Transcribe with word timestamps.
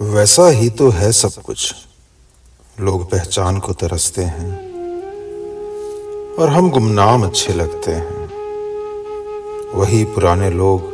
वैसा 0.00 0.48
ही 0.48 0.70
तो 0.70 0.88
है 0.88 1.12
सब 1.12 1.32
कुछ। 1.32 1.74
लोग 2.80 3.10
पहचान 3.10 3.58
को 3.58 3.72
तरसते 3.72 4.22
हैं 4.22 4.50
और 6.34 6.48
हम 6.48 6.70
गुमनाम 6.70 7.24
अच्छे 7.26 7.52
लगते 7.52 7.92
हैं। 7.92 8.26
वही 9.74 10.04
पुराने 10.04 10.50
लोग, 10.50 10.92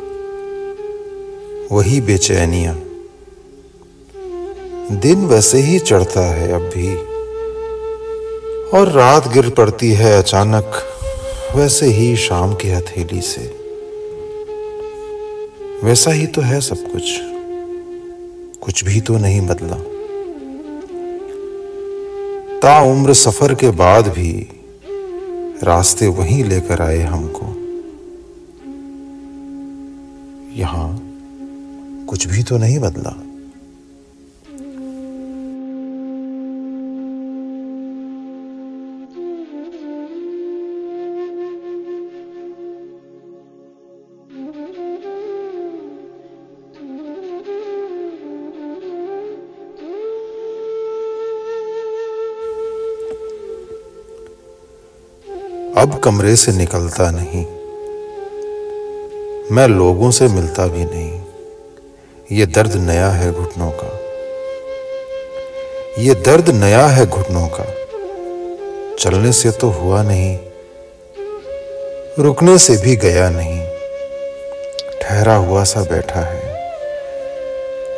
वही 1.73 2.01
बेचैनियाँ। 2.01 2.75
दिन 4.91 5.27
वैसे 5.27 5.59
ही 5.59 5.79
चढ़ता 5.79 6.21
है 6.21 6.53
अब 6.53 6.63
भी 6.63 6.97
और 8.79 8.89
रात 8.89 9.29
गिर 9.29 9.51
पड़ती 9.51 9.93
है 9.93 10.19
अचानक, 10.19 10.83
वैसे 11.57 11.87
ही 11.87 12.17
शाम 12.17 12.55
की 12.55 12.71
हथेली 12.71 13.21
से। 13.21 13.47
वैसा 15.85 16.11
ही 16.11 16.27
तो 16.27 16.41
है 16.41 16.61
सब 16.61 16.93
कुछ। 16.93 17.34
कुछ 18.65 18.85
भी 18.85 19.01
तो 19.01 19.17
नहीं 19.19 19.41
बदला। 19.47 19.77
ता 22.59 22.81
उम्र 22.81 23.13
सफ़र 23.13 23.55
के 23.55 23.71
बाद 23.71 24.09
भी 24.09 24.33
रास्ते 25.63 26.07
वहीं 26.07 26.45
लेकर 26.45 26.83
आए 26.83 27.03
हमको। 27.03 27.47
यहाँ 30.55 30.89
कुछ 32.07 32.27
भी 32.27 32.43
तो 32.43 32.59
नहीं 32.59 32.79
बदला। 32.79 33.24
अब 55.85 55.99
कमरे 55.99 56.37
से 56.37 56.53
निकलता 56.53 57.11
नहीं। 57.11 57.47
मैं 59.53 59.69
लोगों 59.69 60.11
से 60.11 60.29
मिलता 60.29 60.67
भी 60.67 60.85
नहीं। 60.85 61.21
ये 62.33 62.47
दर्द 62.47 62.75
नया 62.75 63.09
है 63.09 63.33
घुटनों 63.33 63.71
का। 63.71 64.01
ये 66.03 66.15
दर्द 66.15 66.51
नया 66.51 66.87
है 66.87 67.07
घुटनों 67.07 67.49
का। 67.49 67.65
चलने 68.99 69.33
से 69.33 69.51
तो 69.51 69.69
हुआ 69.69 70.03
नहीं। 70.03 70.39
रुकने 72.19 72.59
से 72.59 72.77
भी 72.77 72.97
गया 72.97 73.31
नहीं। 73.31 73.69
ठहरा 75.03 75.35
हुआ 75.35 75.65
सा 75.65 75.81
बैठा 75.81 76.21
है। 76.21 76.71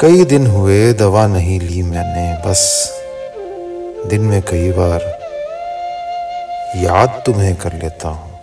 कई 0.00 0.24
दिन 0.24 0.46
हुए, 0.46 0.92
दवा 0.92 1.26
नहीं 1.26 1.60
ली 1.60 1.82
मैंने, 1.82 2.50
बस 2.50 2.92
दिन 4.06 4.20
में 4.20 4.42
कई 4.42 4.70
बार 4.70 5.15
याद 6.74 7.22
तुम्हें 7.26 7.54
कर 7.56 7.72
लेता 7.72 8.08
हूँ। 8.08 8.34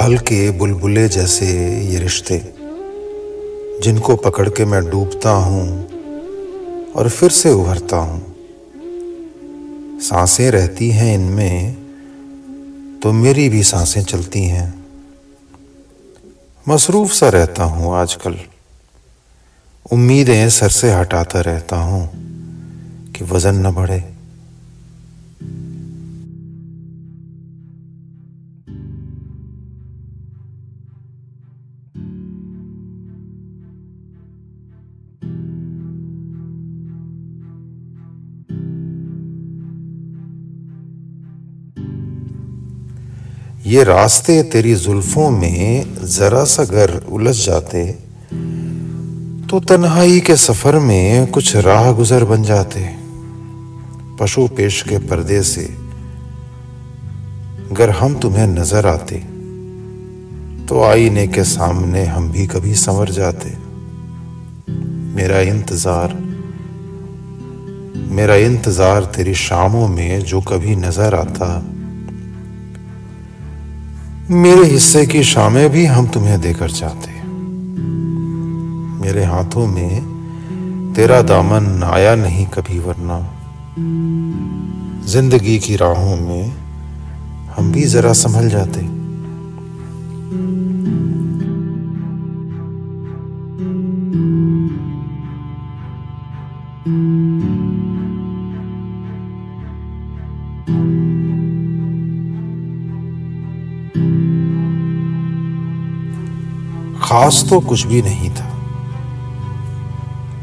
हल्के 0.00 0.50
बुलबुले 0.50 1.08
जैसे 1.08 1.46
ये 1.90 1.98
रिश्ते 1.98 2.61
जिनको 3.82 4.16
पकड़ 4.16 4.48
के 4.48 4.64
मैं 4.64 4.90
डूबता 4.90 5.30
हूँ 5.30 5.86
और 6.92 7.08
फिर 7.08 7.30
से 7.30 7.50
उभरता 7.50 7.96
हूँ। 7.96 8.34
साँसें 10.00 10.50
रहती 10.50 10.90
हैं 10.90 11.14
इनमें 11.14 11.74
तो 13.02 13.12
मेरी 13.12 13.48
भी 13.48 13.62
साँसें 13.62 14.04
चलती 14.04 14.42
हैं। 14.42 14.84
मसरूफ 16.68 17.12
सा 17.12 17.28
रहता 17.28 17.64
हूँ 17.64 17.94
आजकल। 17.94 18.38
उम्मीदें 19.92 20.50
सर 20.50 20.68
से 20.68 20.92
हटाता 20.92 21.40
रहता 21.40 21.76
हूँ 21.76 22.10
कि 23.12 23.24
वज़न 23.24 23.54
न 23.54 23.70
बढ़े। 23.70 24.11
ये 43.72 43.82
रास्ते 43.84 44.42
तेरी 44.52 44.74
जुल्फों 44.74 45.28
में 45.30 45.94
जरा 46.06 46.42
सा 46.44 46.64
घर 46.64 46.90
उलझ 47.08 47.34
जाते 47.36 47.84
तो 49.48 49.60
तन्हाई 49.60 50.20
के 50.20 50.36
सफ़र 50.36 50.78
में 50.80 51.26
कुछ 51.26 51.54
राह 51.58 51.90
गुजर 51.92 52.24
बन 52.24 52.42
जाते। 52.42 52.84
पशु 54.20 54.46
पेश 54.56 54.82
के 54.82 54.98
पर्दे 55.06 55.42
से 55.44 55.64
अगर 57.70 57.90
हम 57.92 58.18
तुम्हें 58.20 58.46
नज़र 58.48 58.86
आते 58.86 59.22
तो 60.68 60.82
आईने 60.84 61.26
के 61.28 61.44
सामने 61.46 62.04
हम 62.06 62.30
भी 62.32 62.46
कभी 62.46 62.74
संवर 62.76 63.10
जाते। 63.12 63.56
मेरा 65.16 65.40
इंतज़ार 65.50 66.18
मेरा 68.12 68.36
इंतज़ार 68.46 69.12
तेरी 69.16 69.34
शामों 69.40 69.88
में 69.88 70.20
जो 70.22 70.40
कभी 70.48 70.76
नज़र 70.78 71.14
आता 71.14 71.54
मेरे 74.32 74.64
हिस्से 74.64 75.04
की 75.06 75.22
शामें 75.22 75.68
भी 75.70 75.84
हम 75.84 76.06
तुम्हें 76.08 76.40
देकर 76.40 76.70
जाते 76.70 77.10
मेरे 79.02 79.24
हाथों 79.24 79.66
में 79.66 80.94
तेरा 80.94 81.20
दामन 81.22 81.82
आया 81.84 82.14
नहीं 82.14 82.46
कभी, 82.46 82.78
वरना 82.78 83.18
ज़िंदगी 85.06 85.58
की 85.58 85.76
राहों 85.76 86.16
में 86.16 86.52
हम 87.56 87.72
भी 87.72 87.84
जरा 87.84 88.12
संभल 88.12 88.48
जाते। 88.48 88.80
खास 107.12 107.46
तो 107.50 107.60
कुछ 107.60 107.86
भी 107.86 108.02
नहीं 108.02 108.30
था। 108.30 108.44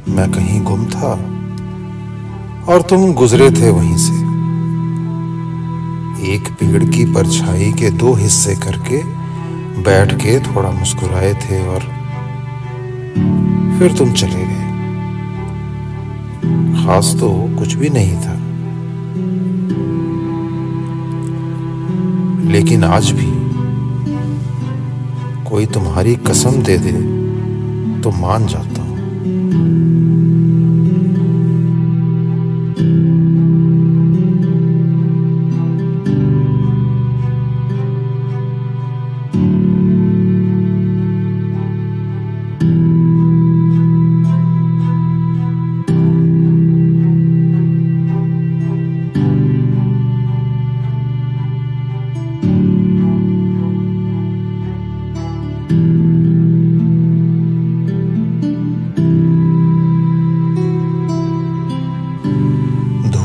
मैं 0.09 0.31
कहीं 0.31 0.63
गुम 0.63 0.85
था 0.85 1.12
और 2.74 2.81
तुम 2.81 3.13
गुजरे 3.13 3.52
थे 3.52 3.69
वहीं 3.69 3.97
से। 3.97 4.13
एक 6.31 6.50
पेड़ 6.59 6.84
की 6.85 7.06
परछाई 7.06 7.74
के 7.74 7.90
दो 7.90 8.13
हिस्से 8.13 8.56
करके 8.56 9.03
बैठ 9.81 10.13
के 10.13 10.40
थोड़ा 10.40 10.72
मुस्कुराए 10.72 11.34
थे 11.34 11.68
और 11.68 11.79
फिर 13.79 13.96
तुम 13.97 14.13
चले 14.13 14.46
गए। 14.46 14.69
खास 16.85 17.16
तो 17.19 17.56
कुछ 17.59 17.74
भी 17.74 17.90
नहीं 17.90 18.18
था। 18.18 18.35
लेकिन 22.52 22.84
आज 22.84 23.12
भी 23.12 23.39
कोई 25.49 25.66
तुम्हारी 25.66 26.16
कसम 26.16 26.61
दे 26.63 26.78
दे 26.78 26.91
तो 28.01 28.11
मान 28.11 28.47
जाता। 28.47 28.69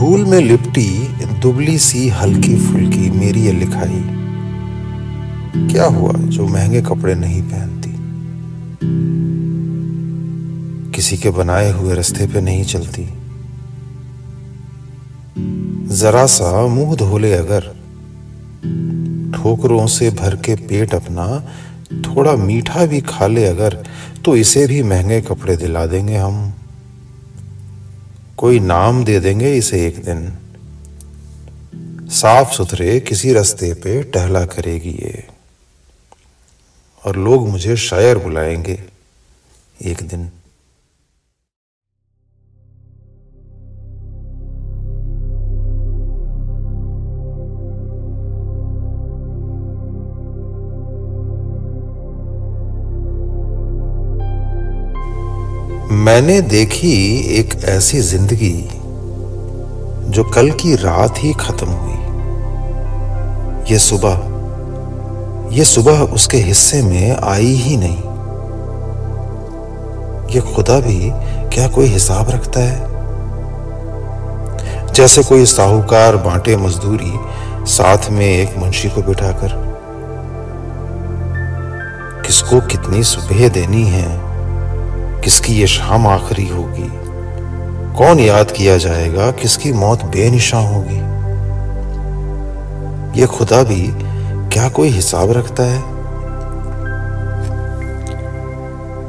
धूल 0.05 0.25
में 0.25 0.41
लिपटी 0.41 1.09
दुबली 1.41 1.79
सी 1.79 2.09
हल्की 2.09 2.57
फुल्की 2.57 3.11
मेरी 3.11 3.41
ये 3.41 3.53
लिखाई। 3.53 4.03
क्या 5.73 5.85
हुआ 5.85 6.13
जो 6.13 6.47
महँगे 6.47 6.83
कपड़े 6.83 7.15
नहीं 7.15 7.43
पहनती? 7.43 7.95
किसी 10.93 11.17
के 11.17 11.31
बनाए 11.31 11.73
हुए 11.73 11.95
रास्ते 11.95 12.27
पे 12.27 12.41
नहीं 12.41 12.65
चलती। 12.65 13.03
जरा 15.97 16.27
सा 16.27 16.67
मुँह 16.67 16.97
धोले 16.97 17.33
अगर, 17.33 17.61
ठोकरों 19.39 19.87
से 19.87 20.11
भर 20.11 20.37
के 20.37 20.55
पेट 20.55 20.95
अपना, 20.95 21.45
थोड़ा 22.01 22.33
मीठा 22.33 22.87
भी 22.87 23.01
खा 23.01 23.27
ले 23.27 23.47
अगर 23.47 23.85
तो 24.25 24.37
इसे 24.37 24.67
भी 24.67 24.83
महँगे 24.83 25.21
कपड़े 25.21 25.57
दिला 25.57 25.87
देंगे 25.87 26.17
हम। 26.17 26.53
कोई 28.37 28.61
नाम 28.61 29.05
दे 29.05 29.21
देंगे 29.21 29.57
इसे 29.57 29.87
एक 29.87 30.05
दिन। 30.05 30.39
साफ़ 32.09 32.53
सुथरे 32.53 33.01
किसी 33.01 33.33
रास्ते 33.33 33.75
पे 33.75 34.03
टहला 34.03 34.45
करेगी 34.45 34.91
ये। 34.91 35.29
और 37.05 37.17
लोग 37.17 37.49
मुझे 37.49 37.77
शायर 37.77 38.19
बुलाएँगे 38.19 38.85
एक 39.83 40.03
दिन। 40.03 40.31
मैंने 56.15 56.41
देखी 56.41 57.17
एक 57.39 57.55
ऐसी 57.65 58.01
ज़िंदगी 58.01 58.69
जो 60.11 60.25
कल 60.25 60.51
की 60.51 60.75
रात 60.75 61.15
ही 61.19 61.33
खत्म 61.33 61.67
हुई। 61.67 61.95
ये 63.73 63.79
सुबह 63.79 64.15
ये 65.57 65.65
सुबह 65.65 66.01
उसके 66.01 66.37
हिस्से 66.37 66.83
में 66.83 67.17
आई 67.23 67.47
ही 67.47 67.77
नहीं। 67.77 67.97
ये 70.35 70.41
खुदा 70.55 70.81
भी 70.81 71.11
क्या 71.55 71.69
कोई 71.69 71.87
हिसाब 71.87 72.31
रखता 72.31 72.61
है? 72.61 72.79
जैसे 74.93 75.23
कोई 75.23 75.45
साहूकार 75.47 76.17
बांटे 76.17 76.57
मजदूरी 76.57 77.13
साथ 77.67 78.11
में 78.11 78.27
एक 78.27 78.59
मुंशी 78.59 78.89
को 78.89 79.03
बिठाकर। 79.03 79.51
किसको 82.27 82.61
कितनी 82.61 83.03
सुबह 83.03 83.49
देनी 83.49 83.85
है? 83.85 84.24
किसकी 85.25 85.55
ये 85.55 85.67
शाम 85.67 86.07
आखिरी 86.07 86.49
होगी? 86.49 86.91
कौन 87.99 88.19
याद 88.19 88.51
किया 88.51 88.77
जाएगा 88.77 89.31
किसकी 89.31 89.73
मौत 89.73 90.03
बेनिशा 90.03 90.59
होगी? 90.59 91.15
ये 93.21 93.27
खुदा 93.27 93.63
भी 93.63 93.93
क्या 94.51 94.69
कोई 94.69 94.89
हिसाब 94.89 95.33
रखता 95.33 95.63
है? 95.63 95.81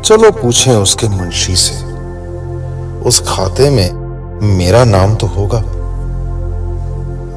चलो 0.02 0.32
पूछें 0.32 0.76
उसके 0.76 1.08
मुंशी 1.08 1.56
से। 1.56 1.86
उस 3.00 3.24
खाते 3.28 3.70
में 3.70 3.94
मेरा 4.58 4.84
नाम 4.84 5.16
तो 5.16 5.28
होगा। 5.28 5.64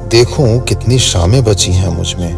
देखूँ 0.07 0.59
कितनी 0.59 0.99
शामें 0.99 1.43
बची 1.43 1.71
हैं 1.71 1.97
मुझमें। 1.97 2.33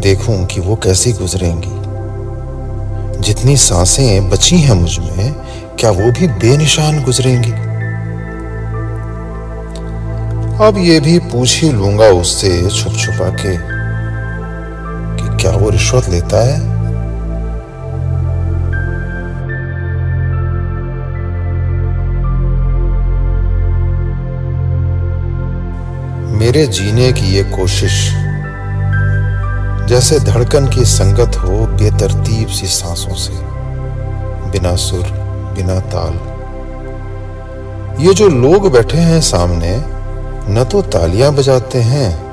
देखूँ 0.00 0.46
कि 0.46 0.60
वो 0.60 0.76
कैसी 0.76 1.12
गुजरेंगी। 1.12 1.81
जितनी 3.22 3.56
साँसें 3.56 4.30
बची 4.30 4.56
हैं 4.56 4.74
मुझमें, 4.74 5.32
क्या 5.80 5.90
वो 5.90 6.10
भी 6.10 6.26
बेनिशान 6.26 7.02
गुजरेंगी? 7.02 7.52
अब 10.66 10.74
ये 10.78 11.00
भी 11.00 11.18
पूछ 11.18 11.62
ही 11.62 11.72
लूँगा 11.72 12.04
उससे 12.04 12.70
छुप 12.70 12.92
छुपा 12.92 13.28
के 13.28 13.56
कि 15.16 15.42
क्या 15.42 15.52
वो 15.52 15.70
रिश्वत 15.70 16.08
लेता 16.08 16.44
है? 16.46 16.72
मेरे 26.38 26.66
जीने 26.66 27.12
की 27.12 27.34
ये 27.36 27.44
कोशिश 27.44 28.12
जैसे 29.86 30.20
धड़कन 30.20 30.68
की 30.68 30.84
संगत 30.84 31.36
हो 31.36 31.66
बेतरतीब 31.66 32.48
सी 32.48 32.66
सांसों 32.66 33.14
से, 33.14 33.32
बिना 34.50 34.76
सुर, 34.76 35.02
बिना 35.56 35.80
ताल। 35.80 36.14
ये 38.00 38.14
जो 38.14 38.28
लोग 38.28 38.72
बैठे 38.72 38.98
हैं 38.98 39.20
सामने, 39.20 39.84
न 40.48 40.64
तो 40.72 40.82
तालियाँ 40.82 41.32
बजाते 41.34 41.78
हैं, 41.78 42.32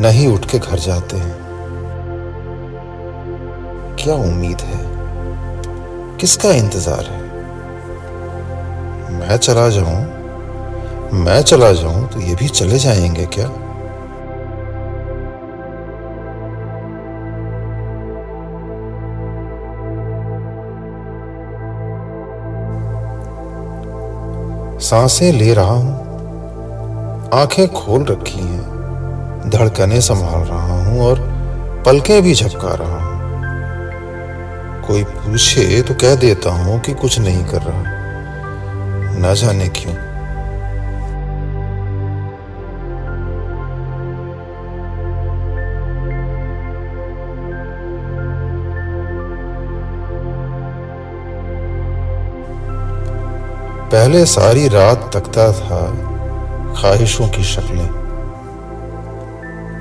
न 0.00 0.04
ही 0.04 0.26
उठ 0.26 0.44
के 0.44 0.58
घर 0.58 0.78
जाते 0.78 1.16
हैं। 1.16 1.42
क्या 3.98 4.14
उम्मीद 4.14 4.60
है? 4.60 4.80
किसका 6.16 6.50
इंतज़ार 6.50 7.04
है? 7.04 7.22
मैं 9.12 9.36
चला 9.36 9.68
जाऊँ? 9.68 10.04
मैं 11.12 11.42
चला 11.42 11.72
जाऊँ 11.72 12.08
तो 12.08 12.20
ये 12.20 12.34
भी 12.34 12.48
चले 12.48 12.78
जाएँगे 12.78 13.26
क्या? 13.26 13.50
साँसें 24.92 25.32
ले 25.32 25.54
रहा 25.54 25.72
हूँ। 25.72 27.30
आँखें 27.34 27.68
खोल 27.68 28.04
रखी 28.04 28.40
हैं। 28.40 29.50
धड़कने 29.50 30.00
संभाल 30.00 30.40
रहा 30.40 30.84
हूँ 30.84 31.00
और 31.00 31.18
पलकें 31.86 32.22
भी 32.22 32.34
झपका 32.34 32.74
रहा 32.74 32.98
हूँ। 32.98 33.20
कोई 34.86 35.04
पूछे 35.04 35.82
तो 35.82 35.94
कह 35.94 36.14
देता 36.14 36.50
हूँ 36.50 36.80
कि 36.80 36.92
कुछ 36.92 37.18
नहीं 37.18 37.44
कर 37.44 37.62
रहा। 37.62 37.82
ना 39.18 39.34
जाने 39.34 39.68
क्यों। 39.68 40.11
पहले 53.92 54.24
सारी 54.26 54.68
रात 54.68 55.10
तकता 55.16 55.52
था 55.52 55.80
ख्वाहिशों 56.76 57.28
की 57.28 57.42
शक्लें। 57.44 57.88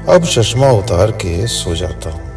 अब 0.05 0.23
चश्मा 0.23 0.71
उतार 0.71 1.11
के 1.11 1.47
सो 1.47 1.75
जाता 1.75 2.09
हूँ। 2.09 2.29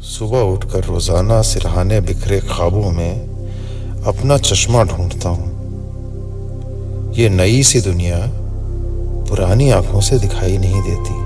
सुबह 0.00 0.40
उठकर 0.40 0.84
रोज़ाना 0.84 1.42
सिरहाने 1.42 2.00
बिखरे 2.00 2.40
ख्वाबों 2.40 2.90
में 2.90 4.04
अपना 4.06 4.38
चश्मा 4.38 4.84
ढूंढता 4.84 5.28
हूँ। 5.28 7.12
ये 7.14 7.28
नई 7.28 7.62
सी 7.62 7.80
दुनिया 7.80 8.43
पुरानी 9.34 9.70
आँखों 9.70 10.00
से 10.00 10.18
दिखाई 10.18 10.58
नहीं 10.58 10.82
देती। 10.82 11.23